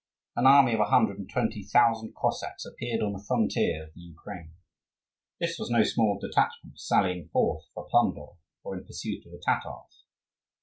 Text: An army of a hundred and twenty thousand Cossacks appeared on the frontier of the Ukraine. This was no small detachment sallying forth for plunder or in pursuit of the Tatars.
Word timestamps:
An 0.35 0.47
army 0.47 0.73
of 0.73 0.79
a 0.79 0.85
hundred 0.85 1.19
and 1.19 1.29
twenty 1.29 1.61
thousand 1.63 2.15
Cossacks 2.15 2.65
appeared 2.65 3.03
on 3.03 3.13
the 3.13 3.23
frontier 3.27 3.83
of 3.83 3.93
the 3.93 4.01
Ukraine. 4.01 4.55
This 5.39 5.59
was 5.59 5.69
no 5.69 5.83
small 5.83 6.17
detachment 6.19 6.79
sallying 6.79 7.27
forth 7.31 7.65
for 7.75 7.85
plunder 7.87 8.25
or 8.63 8.75
in 8.75 8.83
pursuit 8.83 9.23
of 9.27 9.31
the 9.31 9.43
Tatars. 9.45 10.05